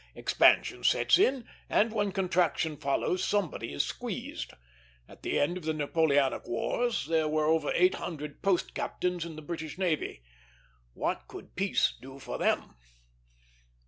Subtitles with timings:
[0.15, 4.53] Expansion sets in; and when contraction follows somebody is squeezed.
[5.07, 9.35] At the end of the Napoleonic Wars there were over eight hundred post captains in
[9.35, 10.23] the British navy.
[10.93, 12.77] What could peace do for them?